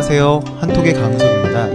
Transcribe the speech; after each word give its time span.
안녕하세요. 0.00 0.40
한톡의 0.60 0.94
강석입니다. 0.94 1.66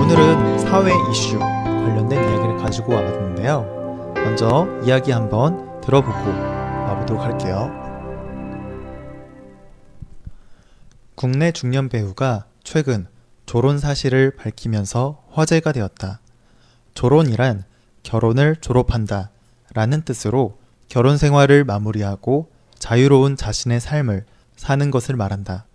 오늘은 0.00 0.58
사회 0.58 0.90
이슈 1.08 1.38
관련된 1.38 2.18
이야기를 2.18 2.56
가지고 2.56 2.94
와봤는데요. 2.94 4.12
먼저 4.16 4.66
이야기 4.84 5.12
한번 5.12 5.80
들어보고 5.80 6.28
와보도록 6.28 7.22
할게요. 7.22 7.70
국내 11.14 11.52
중년 11.52 11.88
배우가 11.88 12.46
최근 12.64 13.06
졸혼 13.46 13.78
사실을 13.78 14.32
밝히면서 14.32 15.22
화제가 15.30 15.70
되었다. 15.70 16.18
졸혼이란 16.94 17.62
결혼을 18.02 18.56
졸업한다 18.56 19.30
라는 19.72 20.02
뜻으로 20.02 20.58
결혼 20.88 21.16
생활을 21.16 21.62
마무리하고 21.62 22.50
자유로운 22.80 23.36
자신의 23.36 23.78
삶을 23.78 24.24
사는 24.56 24.90
것을 24.90 25.14
말한다. 25.14 25.66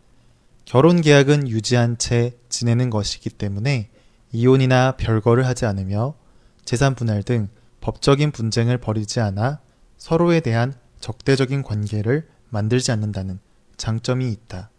결혼 0.66 1.02
계약은 1.02 1.50
유지한 1.50 1.98
채 1.98 2.38
지내는 2.50 2.90
것이기 2.90 3.30
때문에 3.30 3.90
이혼이나 4.32 4.94
별거를 4.98 5.46
하지 5.46 5.66
않으며 5.66 6.16
재산 6.64 6.96
분할 6.96 7.24
등 7.24 7.50
법적인 7.82 8.32
분쟁을 8.32 8.78
벌이지 8.78 9.20
않아 9.20 9.60
서로에 9.98 10.40
대한 10.40 10.74
적대적인 11.00 11.64
관계를 11.64 12.28
만들지 12.50 12.92
않는다는 12.92 13.40
장점이 13.78 14.32
있다. 14.32 14.70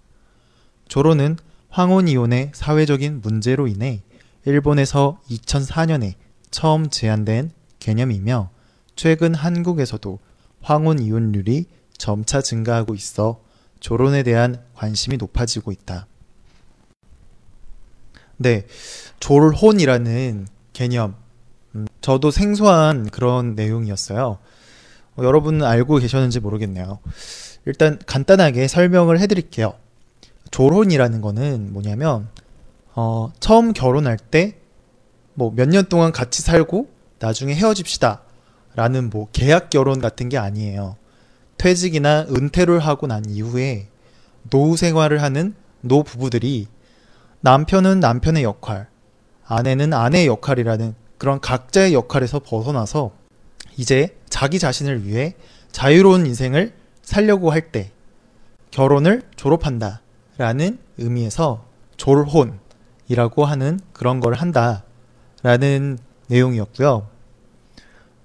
조론은 0.89 1.37
황혼 1.69 2.07
이혼의 2.07 2.53
사회적인 2.55 3.21
문제로 3.21 3.67
인해 3.67 4.03
일본에서 4.45 5.21
2004년에 5.31 6.15
처음 6.51 6.91
제한된 6.91 7.51
개념이며 7.79 8.51
최근 8.95 9.35
한국에서도 9.35 10.19
황혼 10.61 10.99
이혼율이 10.99 11.67
점차 11.97 12.41
증가하고 12.41 12.95
있어 12.95 13.41
조론에 13.83 14.23
대한 14.23 14.63
관심이 14.75 15.17
높아지고 15.17 15.73
있다. 15.73 16.07
네, 18.37 18.65
졸혼이라는 19.21 20.47
개념. 20.73 21.17
음, 21.75 21.87
저도 22.01 22.31
생소한 22.31 23.11
그런 23.11 23.55
내용이었어요. 23.57 24.39
어, 25.17 25.23
여러분 25.25 25.63
알고 25.65 25.97
계셨는지 25.97 26.39
모르겠네요. 26.41 27.01
일단 27.67 27.99
간단하게 28.07 28.69
설명을 28.69 29.19
해드릴게요. 29.21 29.75
졸혼이라는 30.53 31.21
거는 31.21 31.73
뭐냐면, 31.73 32.29
어, 32.95 33.33
처음 33.41 33.73
결혼할 33.73 34.17
때, 34.17 34.59
뭐 35.35 35.51
몇 35.51 35.69
년 35.69 35.87
동안 35.89 36.13
같이 36.13 36.41
살고, 36.43 36.89
나중에 37.19 37.55
헤어집시다. 37.55 38.23
라는 38.75 39.11
뭐 39.11 39.29
계약 39.33 39.71
결혼 39.71 40.01
같은 40.01 40.29
게 40.29 40.39
아니에요. 40.39 40.97
퇴직이나 41.63 42.27
은퇴를 42.29 42.81
하고 42.81 43.07
난 43.07 43.25
이후에 43.25 43.87
노후 44.51 44.77
생활을 44.77 45.23
하는 45.23 45.55
노 45.81 46.03
부부들이 46.03 46.67
남편은 47.41 48.01
남편의 48.01 48.43
역할, 48.43 48.89
아내는 49.47 49.93
아내의 49.93 50.27
역할이라는 50.27 50.97
그런 51.19 51.39
각자의 51.41 51.95
역할에서 51.95 52.41
벗어나서 52.41 53.13
이제 53.77 54.17
자기 54.29 54.59
자신을 54.59 55.07
위해 55.07 55.37
자유로운 55.71 56.27
인생을 56.27 56.73
살려고 57.03 57.53
할 57.53 57.71
때 57.71 57.93
결혼을 58.73 59.23
졸업한다 59.37 60.01
라는 60.39 60.79
의미에서 60.99 61.65
졸혼이라고 61.97 63.45
하는 63.45 63.79
그런 63.93 64.19
걸 64.19 64.35
한다 64.35 64.83
라는 65.45 65.97
내용이었고요. 66.27 67.07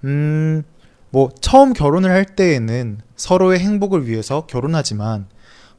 음, 0.02 0.64
뭐 1.10 1.30
처음 1.40 1.72
결혼을 1.72 2.10
할 2.10 2.24
때에는 2.24 3.00
서로의 3.16 3.60
행복을 3.60 4.06
위해서 4.06 4.46
결혼하지만 4.46 5.26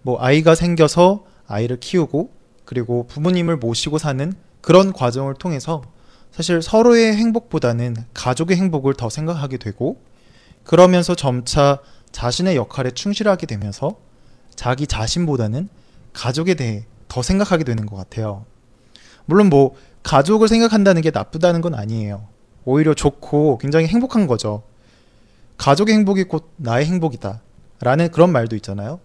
뭐 0.01 0.19
아이가 0.21 0.55
생겨서 0.55 1.25
아이를 1.47 1.79
키우고 1.79 2.31
그리고 2.65 3.07
부모님을 3.07 3.57
모시고 3.57 3.97
사는 3.97 4.33
그런 4.61 4.93
과정을 4.93 5.35
통해서 5.35 5.83
사실 6.31 6.61
서로의 6.61 7.15
행복보다는 7.15 7.95
가족의 8.13 8.57
행복을 8.57 8.93
더 8.93 9.09
생각하게 9.09 9.57
되고 9.57 10.01
그러면서 10.63 11.15
점차 11.15 11.79
자신의 12.11 12.55
역할에 12.55 12.91
충실하게 12.91 13.45
되면서 13.45 13.97
자기 14.55 14.87
자신보다는 14.87 15.69
가족에 16.13 16.53
대해 16.53 16.85
더 17.07 17.21
생각하게 17.21 17.63
되는 17.63 17.85
것 17.85 17.95
같아요. 17.95 18.45
물론 19.25 19.49
뭐 19.49 19.75
가족을 20.03 20.47
생각한다는 20.47 21.01
게 21.01 21.11
나쁘다는 21.11 21.61
건 21.61 21.75
아니에요. 21.75 22.27
오히려 22.65 22.93
좋고 22.93 23.57
굉장히 23.59 23.87
행복한 23.87 24.27
거죠. 24.27 24.63
가족의 25.59 25.93
행복이 25.93 26.23
곧 26.23 26.51
나의 26.55 26.85
행복이다. 26.85 27.41
라는 27.81 28.09
그런 28.11 28.31
말도 28.31 28.55
있잖아요. 28.55 28.99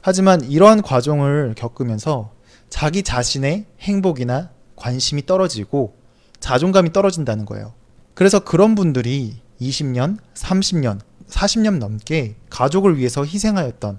하지만 0.00 0.40
이러한 0.42 0.82
과정을 0.82 1.54
겪으면서 1.56 2.32
자기 2.68 3.02
자신의 3.02 3.66
행복이나 3.80 4.50
관심이 4.76 5.26
떨어지고 5.26 5.96
자존감이 6.38 6.92
떨어진다는 6.92 7.44
거예요. 7.44 7.74
그래서 8.14 8.40
그런 8.40 8.74
분들이 8.74 9.36
20년, 9.60 10.18
30년, 10.34 11.00
40년 11.28 11.78
넘게 11.78 12.36
가족을 12.50 12.96
위해서 12.96 13.24
희생하였던 13.24 13.98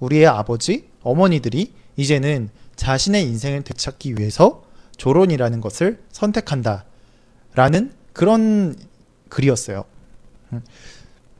우리의 0.00 0.26
아버지, 0.26 0.88
어머니들이 1.02 1.72
이제는 1.96 2.50
자신의 2.76 3.24
인생을 3.24 3.62
되찾기 3.62 4.16
위해서 4.18 4.62
조론이라는 4.96 5.60
것을 5.60 6.02
선택한다. 6.12 6.84
라는 7.54 7.92
그런 8.12 8.74
글이었어요. 9.28 9.84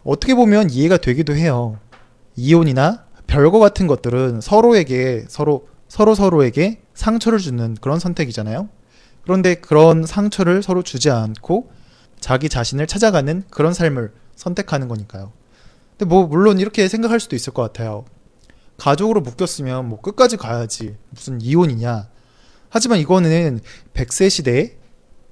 어떻게 0.07 0.35
보면 0.35 0.71
이해가 0.71 0.99
되기도 0.99 1.35
해요. 1.35 1.79
이혼이나 2.37 3.05
별거 3.27 3.59
같은 3.59 3.89
것들은 3.89 4.41
서로에게 4.41 5.25
서로 5.29 5.69
서로 5.89 6.15
서로에게 6.15 6.81
상처를 6.95 7.39
주는 7.41 7.75
그런 7.81 7.99
선택이잖아요. 7.99 8.69
그런데 9.25 9.57
그런 9.57 10.07
상처를 10.07 10.63
서로 10.63 10.83
주지 10.83 11.11
않고 11.11 11.71
자기 12.21 12.49
자신을 12.49 12.87
찾아가는 12.87 13.43
그런 13.51 13.75
삶을 13.75 14.13
선택하는 14.37 14.87
거니까요. 14.87 15.33
근데 15.91 16.05
뭐 16.05 16.27
물론 16.27 16.61
이렇게 16.61 16.87
생각할 16.89 17.19
수도 17.19 17.35
있을 17.35 17.53
것 17.53 17.63
같아요. 17.63 18.05
가족으로 18.77 19.21
묶였으면 19.23 19.89
뭐 19.89 20.01
끝까지 20.01 20.37
가야지 20.37 20.97
무슨 21.11 21.41
이혼이냐. 21.41 22.09
하지만 22.69 22.99
이거는 22.99 23.61
100세 23.95 24.31
시대에 24.31 24.77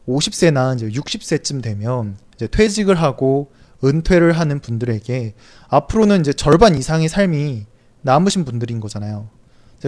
50세나 0.08 0.76
이제 0.76 0.88
60세쯤 0.88 1.62
되면 1.62 2.18
이제 2.34 2.48
퇴직을 2.48 2.96
하고 2.96 3.52
은퇴를 3.84 4.32
하는 4.32 4.60
분들에게 4.60 5.34
앞으로는 5.68 6.20
이제 6.20 6.32
절반 6.32 6.74
이상의 6.74 7.08
삶이 7.08 7.66
남으신 8.02 8.44
분들인 8.44 8.80
거잖아요. 8.80 9.28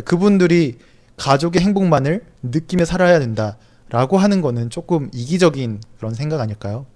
그분들이 0.04 0.78
가족의 1.16 1.62
행복만을 1.62 2.24
느끼며 2.42 2.84
살아야 2.84 3.18
된다라고 3.18 4.18
하는 4.18 4.42
거는 4.42 4.70
조금 4.70 5.08
이기적인 5.12 5.80
그런 5.96 6.14
생각 6.14 6.40
아닐까요? 6.40 6.86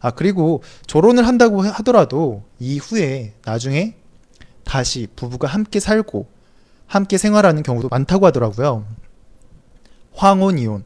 아, 0.00 0.10
그리고 0.10 0.62
결혼을 0.86 1.26
한다고 1.26 1.60
하더라도 1.62 2.42
이후에 2.58 3.34
나중에 3.44 3.96
다시 4.64 5.06
부부가 5.14 5.46
함께 5.46 5.78
살고 5.78 6.26
함께 6.86 7.18
생활하는 7.18 7.62
경우도 7.62 7.88
많다고 7.88 8.26
하더라고요. 8.26 8.86
황혼 10.12 10.58
이혼, 10.58 10.84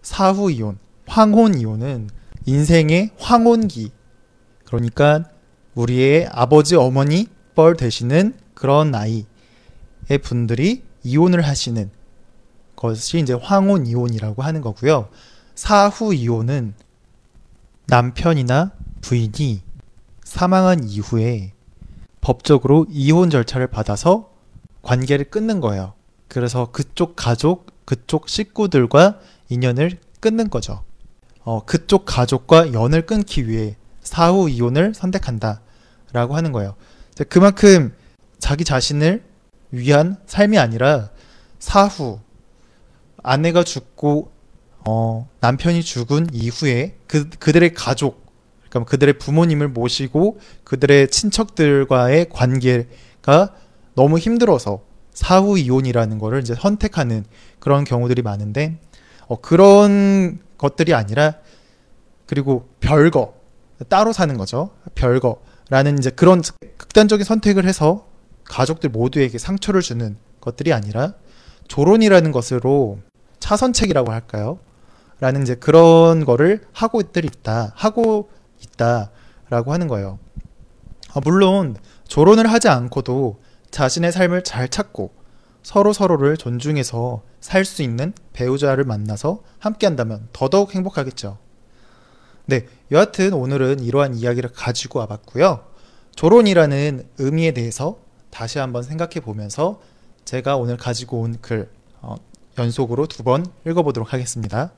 사후 0.00 0.50
이혼, 0.50 0.78
황혼 1.06 1.58
이혼은 1.58 2.08
인생의 2.46 3.10
황혼기 3.18 3.90
그러니까 4.72 5.24
우리의 5.74 6.28
아버지 6.32 6.76
어머니 6.76 7.26
뻘 7.54 7.76
되시는 7.76 8.34
그런 8.54 8.90
나이의 8.90 9.26
분들이 10.22 10.82
이혼을 11.02 11.42
하시는 11.42 11.90
것이 12.74 13.18
이제 13.18 13.34
황혼 13.34 13.86
이혼이라고 13.86 14.42
하는 14.42 14.62
거고요. 14.62 15.10
사후 15.54 16.14
이혼은 16.14 16.72
남편이나 17.86 18.72
부인이 19.02 19.60
사망한 20.24 20.84
이후에 20.84 21.52
법적으로 22.22 22.86
이혼 22.88 23.28
절차를 23.28 23.66
받아서 23.66 24.30
관계를 24.80 25.26
끊는 25.26 25.60
거예요. 25.60 25.92
그래서 26.28 26.70
그쪽 26.72 27.14
가족, 27.14 27.66
그쪽 27.84 28.26
식구들과 28.26 29.20
인연을 29.50 29.98
끊는 30.20 30.48
거죠. 30.48 30.82
어, 31.44 31.62
그쪽 31.66 32.06
가족과 32.06 32.72
연을 32.72 33.04
끊기 33.04 33.46
위해 33.48 33.76
사후 34.02 34.50
이혼을 34.50 34.94
선택한다라고 34.94 36.34
하는 36.36 36.52
거예요. 36.52 36.74
그만큼 37.28 37.94
자기 38.38 38.64
자신을 38.64 39.22
위한 39.70 40.16
삶이 40.26 40.58
아니라 40.58 41.10
사후 41.58 42.20
아내가 43.22 43.62
죽고 43.64 44.32
어, 44.84 45.28
남편이 45.40 45.82
죽은 45.82 46.28
이후에 46.32 46.96
그 47.06 47.28
그들의 47.30 47.72
가족 47.74 48.26
그러니까 48.68 48.90
그들의 48.90 49.18
부모님을 49.18 49.68
모시고 49.68 50.40
그들의 50.64 51.08
친척들과의 51.08 52.30
관계가 52.30 53.54
너무 53.94 54.18
힘들어서 54.18 54.82
사후 55.12 55.58
이혼이라는 55.58 56.18
거를 56.18 56.40
이제 56.40 56.54
선택하는 56.54 57.24
그런 57.58 57.84
경우들이 57.84 58.22
많은데 58.22 58.78
어, 59.28 59.40
그런 59.40 60.40
것들이 60.58 60.94
아니라 60.94 61.34
그리고 62.26 62.68
별거 62.80 63.34
따로 63.88 64.12
사는 64.12 64.36
거죠. 64.36 64.70
별거라는 64.94 65.98
이제 65.98 66.10
그런 66.10 66.42
극단적인 66.76 67.24
선택을 67.24 67.64
해서 67.64 68.06
가족들 68.44 68.90
모두에게 68.90 69.38
상처를 69.38 69.80
주는 69.80 70.16
것들이 70.40 70.72
아니라 70.72 71.14
조론이라는 71.68 72.32
것으로 72.32 72.98
차선책이라고 73.40 74.12
할까요? 74.12 74.58
라는 75.20 75.42
이제 75.42 75.54
그런 75.54 76.24
거를 76.24 76.62
하고들 76.72 77.24
있다, 77.24 77.72
하고 77.76 78.30
있다라고 78.60 79.72
하는 79.72 79.88
거예요. 79.88 80.18
아, 81.14 81.20
물론 81.24 81.76
조론을 82.08 82.50
하지 82.52 82.68
않고도 82.68 83.40
자신의 83.70 84.12
삶을 84.12 84.44
잘 84.44 84.68
찾고 84.68 85.12
서로 85.62 85.92
서로를 85.92 86.36
존중해서 86.36 87.22
살 87.40 87.64
수 87.64 87.82
있는 87.82 88.12
배우자를 88.32 88.84
만나서 88.84 89.42
함께 89.58 89.86
한다면 89.86 90.28
더더욱 90.32 90.74
행복하겠죠. 90.74 91.38
네, 92.46 92.66
여하튼 92.90 93.32
오늘은 93.32 93.80
이러한 93.80 94.14
이야기를 94.16 94.50
가지고 94.52 94.98
와봤고요. 95.00 95.64
조론이라는 96.16 97.08
의미에 97.18 97.52
대해서 97.52 97.98
다시 98.30 98.58
한번 98.58 98.82
생각해 98.82 99.20
보면서 99.20 99.80
제가 100.24 100.56
오늘 100.56 100.76
가지고 100.76 101.20
온글 101.20 101.70
어, 102.00 102.16
연속으로 102.58 103.06
두 103.06 103.22
번 103.22 103.46
읽어보도록 103.66 104.12
하겠습니다. 104.12 104.72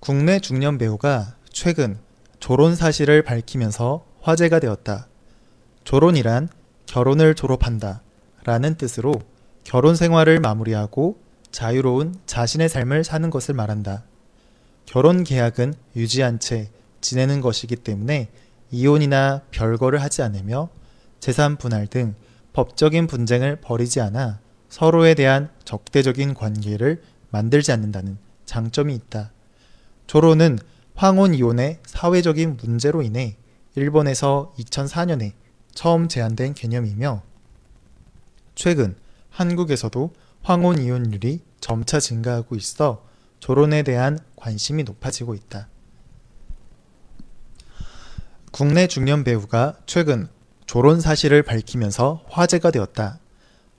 국내 0.00 0.40
중년 0.40 0.78
배우가 0.78 1.36
최근 1.50 1.98
조론 2.40 2.74
사실을 2.74 3.22
밝히면서 3.22 4.04
화제가 4.20 4.58
되었다. 4.58 5.06
조론이란 5.84 6.48
결혼을 6.86 7.34
졸업한다 7.36 8.02
라는 8.44 8.74
뜻으로 8.74 9.14
결혼 9.62 9.94
생활을 9.94 10.40
마무리하고 10.40 11.21
자유로운 11.52 12.16
자신의 12.26 12.68
삶을 12.68 13.04
사는 13.04 13.30
것을 13.30 13.54
말한다. 13.54 14.04
결혼 14.86 15.22
계약은 15.22 15.74
유지한 15.94 16.38
채 16.38 16.70
지내는 17.00 17.40
것이기 17.40 17.76
때문에 17.76 18.30
이혼이나 18.70 19.42
별거를 19.50 20.02
하지 20.02 20.22
않으며 20.22 20.70
재산 21.20 21.56
분할 21.56 21.86
등 21.86 22.14
법적인 22.52 23.06
분쟁을 23.06 23.60
벌이지 23.60 24.00
않아 24.00 24.40
서로에 24.68 25.14
대한 25.14 25.50
적대적인 25.64 26.34
관계를 26.34 27.02
만들지 27.30 27.70
않는다는 27.72 28.18
장점이 28.46 28.94
있다. 28.94 29.32
조론은 30.06 30.58
황혼 30.94 31.34
이혼의 31.34 31.78
사회적인 31.84 32.56
문제로 32.56 33.02
인해 33.02 33.36
일본에서 33.74 34.52
2004년에 34.58 35.32
처음 35.74 36.08
제한된 36.08 36.54
개념이며 36.54 37.22
최근 38.54 38.94
한국에서도 39.30 40.12
황혼 40.42 40.78
이혼율이 40.78 41.40
점차 41.60 42.00
증가하고 42.00 42.56
있어 42.56 43.04
조론에 43.38 43.82
대한 43.82 44.18
관심이 44.36 44.82
높아지고 44.82 45.34
있다. 45.34 45.68
국내 48.50 48.86
중년 48.86 49.24
배우가 49.24 49.76
최근 49.86 50.28
조론 50.66 51.00
사실을 51.00 51.42
밝히면서 51.42 52.24
화제가 52.28 52.70
되었다. 52.70 53.18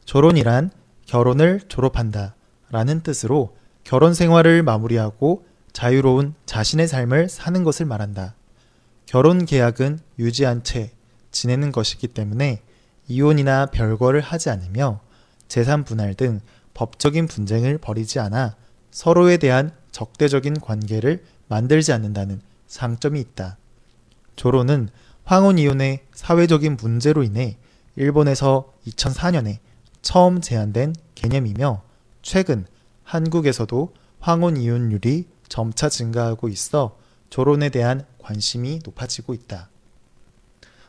조론이란 0.06 0.72
결혼을 1.06 1.62
졸업한다 1.68 2.36
라는 2.72 3.04
뜻으로 3.04 3.56
결혼 3.84 4.14
생활을 4.14 4.64
마무리하고 4.64 5.46
자유로운 5.74 6.34
자신의 6.46 6.88
삶을 6.88 7.30
사는 7.30 7.64
것을 7.64 7.86
말한다. 7.86 8.36
결혼 9.06 9.46
계약은 9.46 10.00
유지한 10.18 10.64
채 10.64 10.92
지내는 11.32 11.72
것이기 11.72 12.08
때문에 12.08 12.62
이혼이나 13.08 13.68
별거를 13.68 14.22
하지 14.22 14.50
않으며 14.50 15.02
재산 15.54 15.84
분할 15.84 16.16
등 16.16 16.40
법적인 16.74 17.28
분쟁을 17.28 17.78
벌이지 17.78 18.18
않아 18.18 18.56
서로에 18.90 19.38
대한 19.38 19.70
적대적인 19.92 20.60
관계를 20.60 21.24
만들지 21.48 21.94
않는다는 21.94 22.42
장점이 22.66 23.20
있다. 23.20 23.60
조론은 24.36 24.90
황혼 25.26 25.60
이혼의 25.60 26.06
사회적인 26.12 26.78
문제로 26.78 27.22
인해 27.22 27.58
일본에서 27.96 28.74
2004년에 28.88 29.60
처음 30.02 30.42
제한된 30.42 30.96
개념이며 31.14 31.84
최근 32.24 32.66
한국에서도 33.04 33.94
황혼 34.20 34.58
이혼율이 34.58 35.28
점차 35.50 35.88
증가하고 35.88 36.50
있어 36.50 36.98
조론에 37.30 37.70
대한 37.70 38.08
관심이 38.18 38.80
높아지고 38.84 39.36
있다. 39.36 39.70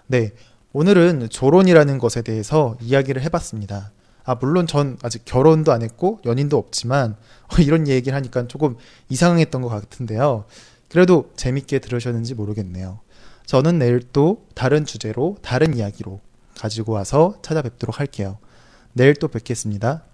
네, 0.07 0.33
오늘은 0.73 1.29
조론이라는 1.29 1.99
것에 1.99 2.23
대해서 2.23 2.79
이야기를 2.81 3.21
해봤습니다. 3.25 3.93
아, 4.25 4.37
물론 4.37 4.67
전 4.67 4.99
아직 5.03 5.25
결혼도 5.25 5.73
안 5.73 5.83
했고 5.83 6.21
연인도 6.25 6.57
없지만 6.57 7.17
이런 7.61 7.89
얘기를 7.89 8.17
하니까 8.17 8.49
조금 8.49 8.77
이상했던 9.09 9.63
것 9.63 9.69
같은데요. 9.69 10.45
그래도 10.89 11.31
재밌게 11.37 11.81
들으셨는지 11.81 12.35
모르겠네요. 12.35 13.01
저는 13.47 13.79
내일 13.79 14.01
또 14.13 14.47
다른 14.55 14.87
주제로 14.87 15.37
다른 15.43 15.77
이야기로 15.77 16.21
가지고 16.57 16.93
와서 16.93 17.35
찾아뵙도록 17.43 18.01
할게요. 18.01 18.39
내일 18.93 19.15
또 19.15 19.29
뵙겠습니다. 19.29 20.05